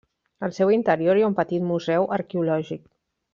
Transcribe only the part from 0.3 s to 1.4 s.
Al seu interior hi ha un